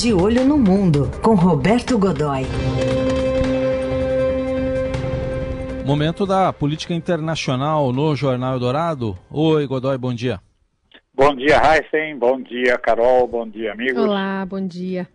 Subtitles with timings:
[0.00, 2.42] De Olho no Mundo, com Roberto Godoy.
[5.84, 9.18] Momento da política internacional no Jornal Dourado.
[9.28, 10.38] Oi, Godoy, bom dia.
[11.12, 12.16] Bom dia, Heisen.
[12.16, 13.26] Bom dia, Carol.
[13.26, 14.00] Bom dia, amigos.
[14.00, 15.08] Olá, bom dia.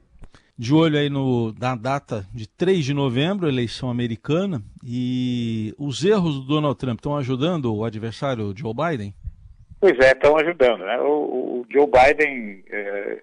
[0.58, 6.42] De olho aí no, na data de 3 de novembro, eleição americana, e os erros
[6.42, 9.14] do Donald Trump estão ajudando o adversário Joe Biden?
[9.80, 10.80] Pois é, estão ajudando.
[10.80, 10.98] Né?
[11.00, 13.22] O, o Joe Biden é,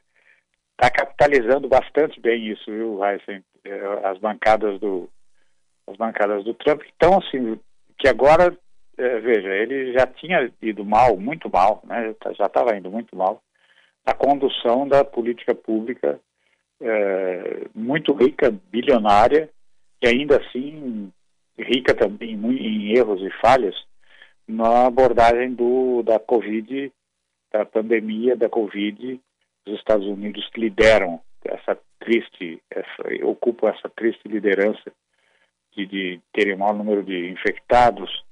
[0.81, 3.45] tá capitalizando bastante bem isso, viu, Heisen?
[3.65, 5.09] É, as bancadas do
[5.87, 6.83] as bancadas do Trump.
[6.97, 7.59] Então, assim,
[7.99, 8.57] que agora,
[8.97, 12.15] é, veja, ele já tinha ido mal, muito mal, né?
[12.39, 13.43] já estava indo muito mal,
[14.07, 16.19] na condução da política pública
[16.81, 19.51] é, muito rica, bilionária,
[20.01, 21.13] e ainda assim
[21.59, 23.75] rica também em erros e falhas,
[24.49, 26.91] na abordagem do, da Covid,
[27.53, 29.21] da pandemia da Covid,
[29.71, 34.93] os Estados Unidos lideram essa triste, essa, ocupam essa triste liderança
[35.77, 38.25] de, de terem o maior número de infectados,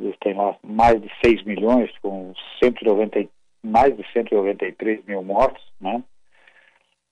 [0.00, 2.32] eles têm lá mais de 6 milhões, com
[2.62, 3.28] 190,
[3.62, 6.02] mais de 193 mil mortos, né?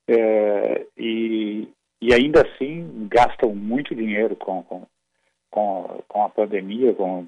[0.09, 1.69] É, e,
[2.01, 4.87] e ainda assim gastam muito dinheiro com, com,
[5.51, 7.27] com, com a pandemia, com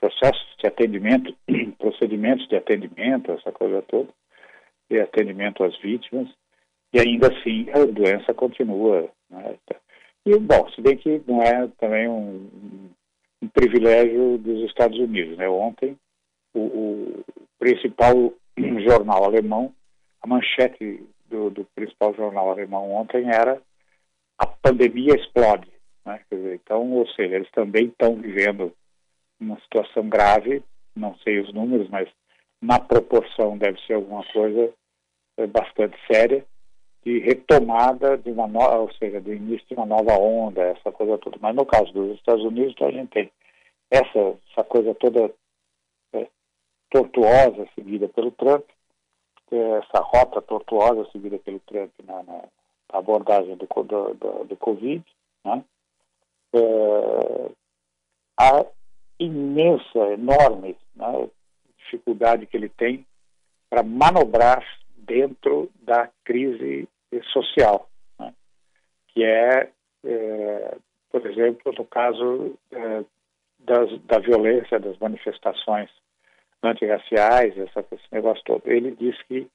[0.00, 1.34] processos de atendimento,
[1.78, 4.08] procedimentos de atendimento, essa coisa toda,
[4.90, 6.28] de atendimento às vítimas,
[6.92, 9.10] e ainda assim a doença continua.
[9.30, 9.56] Né?
[10.26, 12.48] E, bom, se bem que não é também um,
[13.42, 15.36] um privilégio dos Estados Unidos.
[15.36, 15.48] Né?
[15.48, 15.96] Ontem,
[16.54, 17.24] o, o,
[17.58, 18.32] principal
[18.86, 19.74] jornal alemão,
[20.22, 23.60] a manchete do, do, principal jornal alemão ontem era
[24.38, 25.70] a pandemia explode.
[26.06, 26.20] Né?
[26.30, 28.72] Dizer, então, ou seja, eles também estão vivendo
[29.40, 30.62] uma situação grave,
[30.96, 32.08] não sei os números, mas
[32.64, 34.72] na proporção deve ser alguma coisa
[35.36, 36.44] é, bastante séria
[37.04, 41.18] de retomada de uma nova, ou seja, do início de uma nova onda, essa coisa
[41.18, 41.36] toda.
[41.40, 43.30] Mas no caso dos Estados Unidos, então, a gente tem
[43.90, 45.30] essa, essa coisa toda
[46.14, 46.26] é,
[46.90, 48.64] tortuosa seguida pelo Trump,
[49.52, 52.42] é, essa rota tortuosa seguida pelo Trump na, na
[52.88, 55.04] abordagem do, do, do, do Covid,
[55.44, 55.62] né?
[56.54, 57.50] é,
[58.40, 58.64] a
[59.20, 61.28] imensa, enorme né,
[61.94, 63.06] dificuldade que ele tem
[63.70, 64.64] para manobrar
[64.96, 66.88] dentro da crise
[67.32, 67.88] social,
[68.18, 68.32] né?
[69.08, 69.70] que é,
[70.04, 70.76] é,
[71.10, 73.04] por exemplo, no caso é,
[73.60, 75.90] das, da violência, das manifestações
[76.62, 78.62] antirraciais, essa, esse negócio todo.
[78.64, 79.46] Ele diz que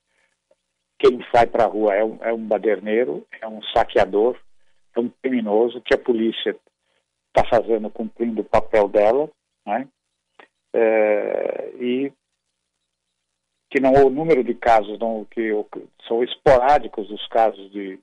[0.99, 4.37] quem sai para a rua é um, é um baderneiro, é um saqueador,
[4.95, 6.55] é um criminoso que a polícia
[7.29, 9.29] está fazendo, cumprindo o papel dela,
[9.65, 9.87] né?
[10.73, 12.11] É, e
[13.69, 15.51] que não o número de casos não, que
[16.07, 17.99] são esporádicos os casos de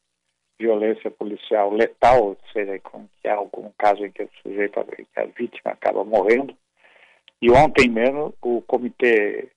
[0.58, 5.72] violência policial letal, ou seja, que há algum caso em que o sujeito, a vítima
[5.72, 6.56] acaba morrendo.
[7.42, 9.50] E ontem mesmo o comitê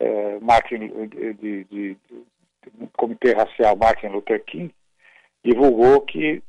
[0.00, 1.96] eh, Martin de, de, de,
[2.96, 4.74] comitê racial Martin Luther King
[5.44, 6.42] divulgou que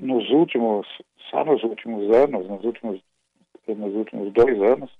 [0.00, 0.86] nos últimos
[1.30, 3.00] só nos últimos anos, nos últimos
[3.68, 4.90] nos últimos dois anos,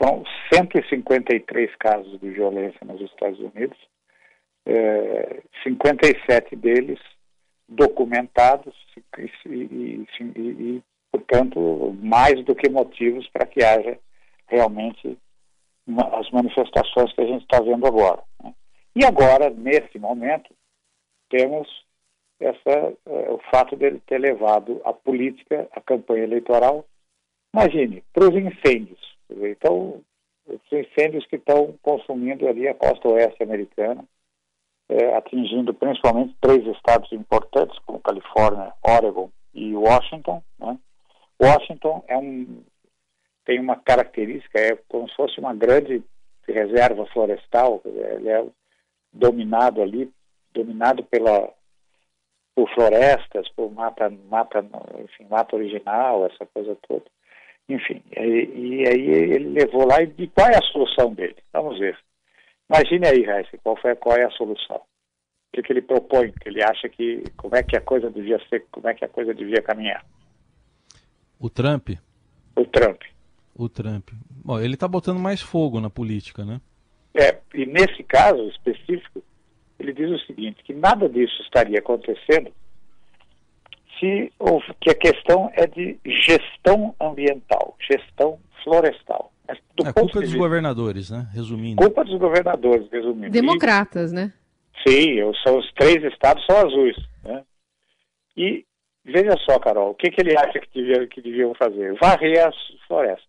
[0.00, 3.78] são 153 casos de violência nos Estados Unidos,
[4.66, 6.98] é, 57 deles
[7.68, 8.74] documentados
[9.46, 13.98] e, e, e, e, portanto, mais do que motivos para que haja
[14.48, 15.16] realmente
[16.12, 18.22] as manifestações que a gente está vendo agora.
[18.42, 18.52] Né?
[18.96, 20.52] E agora, nesse momento,
[21.28, 21.68] temos
[22.40, 26.84] essa, uh, o fato dele ter levado a política, a campanha eleitoral,
[27.54, 29.09] imagine, para os incêndios.
[29.30, 30.02] Então,
[30.46, 34.04] os incêndios que estão consumindo ali a costa oeste americana,
[34.88, 40.42] é, atingindo principalmente três estados importantes, como Califórnia, Oregon e Washington.
[40.58, 40.78] Né?
[41.40, 42.62] Washington é um,
[43.44, 46.02] tem uma característica, é como se fosse uma grande
[46.46, 48.44] reserva florestal, ele é
[49.12, 50.12] dominado ali,
[50.52, 51.52] dominado pela
[52.54, 54.64] por florestas, por mata, mata,
[54.98, 57.04] enfim, mata original, essa coisa toda.
[57.70, 61.36] Enfim, e, e aí ele levou lá e, e qual é a solução dele?
[61.52, 61.96] Vamos ver.
[62.68, 64.76] Imagine aí, Raíssa, qual, foi, qual é a solução?
[64.76, 64.82] O
[65.52, 66.32] que, que ele propõe?
[66.32, 69.08] Que ele acha que como é que a coisa devia ser, como é que a
[69.08, 70.04] coisa devia caminhar?
[71.38, 71.90] O Trump?
[72.56, 73.02] O Trump.
[73.54, 74.08] O Trump.
[74.44, 76.60] Bom, ele está botando mais fogo na política, né?
[77.14, 79.22] É, e nesse caso específico,
[79.78, 82.52] ele diz o seguinte, que nada disso estaria acontecendo
[84.00, 84.32] se
[84.80, 89.30] que a questão é de gestão ambiental, gestão florestal.
[89.76, 91.28] Do é culpa dos vista, governadores, né?
[91.32, 91.82] Resumindo.
[91.82, 93.30] Culpa dos governadores, resumindo.
[93.30, 94.32] Democratas, e, né?
[94.86, 96.96] Sim, são os três estados são azuis.
[97.22, 97.44] Né?
[98.36, 98.64] E
[99.04, 101.94] veja só, Carol, o que, que ele acha que, devia, que deviam fazer?
[102.00, 102.56] Varrer as
[102.86, 103.28] florestas.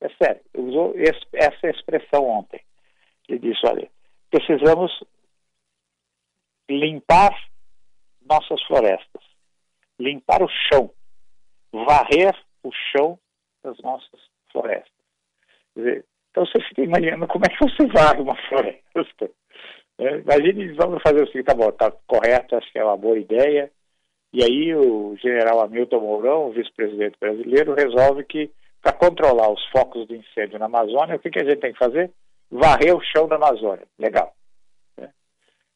[0.00, 2.60] É sério, usou esse, essa expressão ontem.
[3.28, 3.88] Ele disse, olha,
[4.30, 4.92] precisamos
[6.68, 7.34] limpar
[8.28, 9.22] nossas florestas,
[9.98, 10.90] limpar o chão,
[11.72, 13.18] varrer o chão
[13.62, 14.20] das nossas
[14.52, 14.92] florestas.
[15.76, 19.30] Então você fica imaginando como é que você varre uma floresta.
[19.98, 23.18] É, imagine, vamos fazer o seguinte, tá bom, tá correto, acho que é uma boa
[23.18, 23.70] ideia.
[24.32, 28.50] E aí o general Hamilton Mourão, vice-presidente brasileiro, resolve que
[28.82, 31.78] para controlar os focos de incêndio na Amazônia, o que, que a gente tem que
[31.78, 32.12] fazer?
[32.50, 33.86] Varrer o chão da Amazônia.
[33.98, 34.32] Legal.
[35.00, 35.08] É.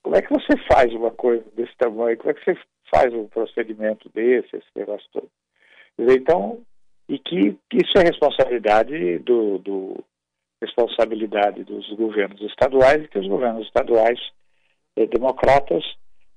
[0.03, 2.17] Como é que você faz uma coisa desse tamanho?
[2.19, 2.59] Como é que você
[2.91, 5.29] faz um procedimento desse, esse negócio todo?
[5.99, 6.61] Então,
[7.09, 10.05] e que isso é responsabilidade do, do
[10.63, 14.21] responsabilidade dos governos estaduais e que os governos estaduais
[14.97, 15.83] eh, democratas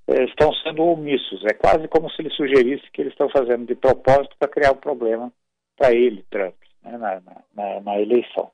[0.07, 1.43] eh, estão sendo omissos.
[1.45, 4.77] É quase como se ele sugerisse que eles estão fazendo de propósito para criar um
[4.77, 5.31] problema
[5.77, 7.21] para ele, Trump, né, na,
[7.53, 8.49] na, na, eleição.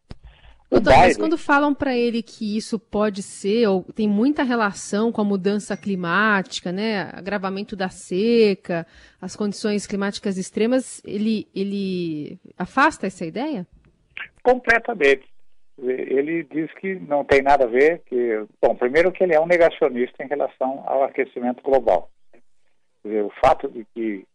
[0.69, 5.19] Doutor, mas quando falam para ele que isso pode ser, ou tem muita relação com
[5.19, 8.85] a mudança climática, né, agravamento da seca,
[9.19, 13.65] as condições climáticas extremas, ele, ele afasta essa ideia?
[14.43, 15.27] Completamente.
[15.81, 19.47] Ele diz que não tem nada a ver, que, bom, primeiro que ele é um
[19.47, 22.11] negacionista em relação ao aquecimento global.
[23.03, 24.25] Dizer, o fato de que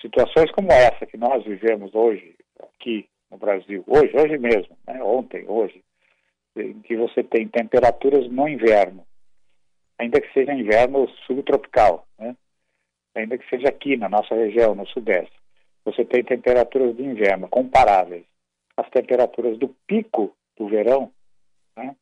[0.00, 5.44] situações como essa que nós vivemos hoje aqui no Brasil, hoje, hoje mesmo, né, ontem,
[5.48, 5.82] hoje,
[6.54, 9.06] em que você tem temperaturas no inverno,
[9.98, 12.36] ainda que seja inverno subtropical, né,
[13.14, 15.32] ainda que seja aqui na nossa região, no sudeste,
[15.82, 18.24] você tem temperaturas de inverno comparáveis
[18.76, 21.10] às temperaturas do pico do verão,
[21.74, 21.96] né,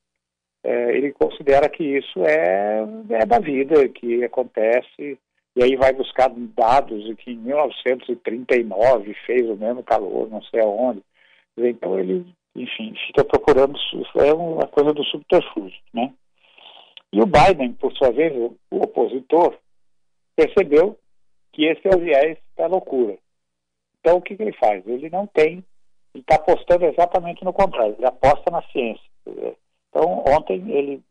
[0.64, 2.80] é, ele considera que isso é,
[3.10, 5.16] é da vida, que acontece
[5.56, 10.60] e aí vai buscar dados de que em 1939 fez o mesmo calor, não sei
[10.60, 11.02] aonde.
[11.68, 13.78] Então ele, enfim, fica procurando,
[14.16, 16.12] é uma coisa do subterfúgio, né?
[17.12, 19.56] E o Biden, por sua vez, o, opositor,
[20.36, 20.96] percebeu
[21.52, 23.18] que esse é o viés da loucura.
[24.00, 24.86] Então o que, que ele faz?
[24.86, 25.64] Ele não tem,
[26.14, 29.04] ele está apostando exatamente no contrário, ele aposta na ciência.
[29.88, 31.02] Então ontem ele,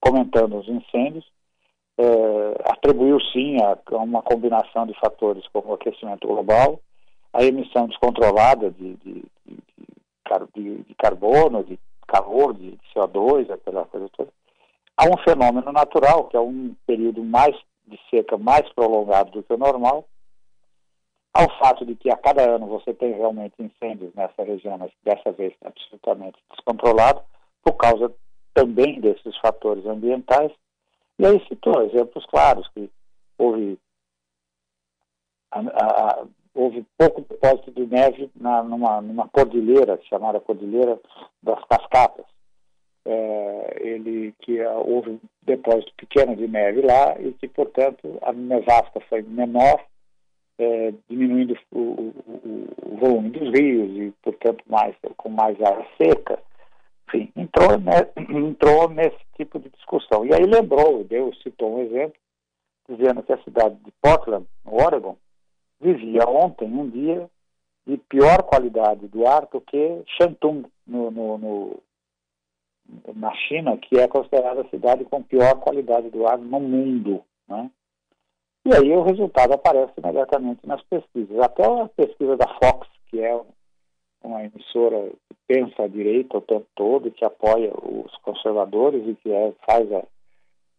[0.00, 1.24] comentando os incêndios,
[1.98, 6.80] é, atribuiu sim a, uma combinação de fatores como o aquecimento global,
[7.34, 9.24] a emissão descontrolada de, de,
[10.54, 14.30] de, de carbono, de calor, de CO2, aquela coisa toda.
[14.96, 19.52] Há um fenômeno natural, que é um período mais de seca mais prolongado do que
[19.52, 20.06] o normal,
[21.34, 25.32] ao fato de que a cada ano você tem realmente incêndios nessa região, mas dessa
[25.32, 27.20] vez absolutamente descontrolado,
[27.64, 28.14] por causa
[28.54, 30.52] também desses fatores ambientais,
[31.18, 32.88] e aí citou exemplos claros, que
[33.36, 33.76] houve,
[35.50, 40.98] a, a, houve pouco depósito de neve na, numa, numa cordilheira, chamada Cordilheira
[41.42, 42.26] das Cascatas.
[43.06, 49.00] É, ele que houve um depósito pequeno de neve lá e que, portanto, a nevasca
[49.08, 49.84] foi menor,
[50.58, 52.14] é, diminuindo o, o,
[52.82, 56.38] o, volume dos rios e, portanto, mais, com mais área seca
[57.14, 60.24] enfim, entrou, né, entrou nesse tipo de discussão.
[60.24, 62.14] E aí lembrou, deu, citou um exemplo,
[62.88, 65.16] dizendo que a cidade de Portland, no Oregon,
[65.84, 67.28] vivia ontem um dia
[67.86, 71.82] de pior qualidade do ar do que Shantung, no, no, no,
[73.14, 77.22] na China, que é considerada a cidade com pior qualidade do ar no mundo.
[77.46, 77.70] Né?
[78.64, 81.38] E aí o resultado aparece imediatamente nas pesquisas.
[81.38, 83.38] Até a pesquisa da Fox, que é
[84.22, 89.30] uma emissora que pensa à direita o tempo todo, que apoia os conservadores e que
[89.30, 90.02] é, faz a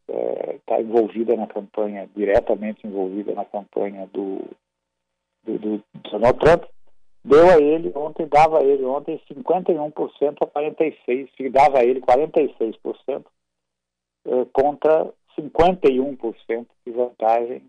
[0.08, 4.48] está é, envolvida na campanha, diretamente envolvida na campanha do,
[5.46, 6.64] do, do Donald Trump,
[7.24, 13.26] deu a ele ontem, dava a ele ontem 51% a 46%, dava a ele 46%
[14.28, 17.62] é, contra 51% de vantagem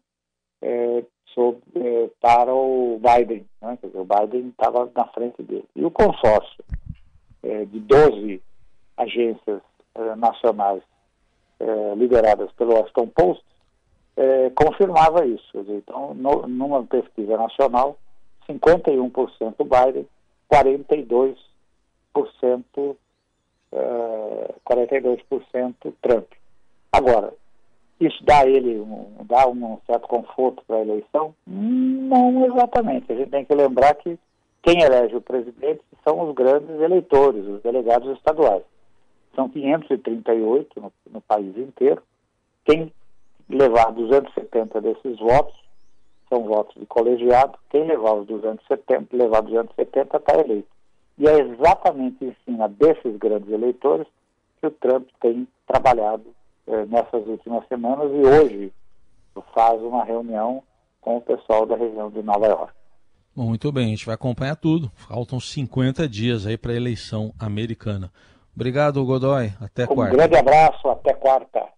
[0.62, 1.04] é,
[1.36, 3.46] sobre, eh, para o Biden.
[3.60, 3.78] Né?
[3.82, 5.68] Dizer, o Biden estava na frente dele.
[5.76, 6.64] E o consórcio
[7.42, 8.42] eh, de 12
[8.96, 9.60] agências
[9.94, 10.82] eh, nacionais
[11.60, 13.44] eh, lideradas pelo Washington Post
[14.16, 15.64] eh, confirmava isso.
[15.68, 17.98] Então, no, numa pesquisa nacional,
[18.48, 20.06] 51% Biden,
[20.50, 22.96] 42%,
[24.64, 26.26] 42% Trump.
[26.92, 27.34] Agora,
[28.00, 31.34] isso dá ele um, dá um certo conforto para a eleição?
[31.46, 33.12] Não exatamente.
[33.12, 34.18] A gente tem que lembrar que
[34.62, 38.62] quem elege o presidente são os grandes eleitores, os delegados estaduais.
[39.34, 42.02] São 538 no, no país inteiro,
[42.64, 42.92] quem
[43.48, 45.54] levar 270 desses votos,
[46.28, 50.68] são votos de colegiado, quem levar os 270, levar 270 está eleito.
[51.18, 54.06] E é exatamente em cima desses grandes eleitores
[54.60, 56.24] que o Trump tem trabalhado
[56.66, 58.72] eh, nessas últimas semanas e hoje
[59.54, 60.62] faz uma reunião
[61.00, 62.72] com o pessoal da região de Nova York.
[63.34, 64.90] Bom, muito bem, a gente vai acompanhar tudo.
[64.94, 68.10] Faltam 50 dias aí para a eleição americana.
[68.54, 69.52] Obrigado, Godoy.
[69.60, 70.14] Até um quarta.
[70.14, 71.75] Um grande abraço, até quarta.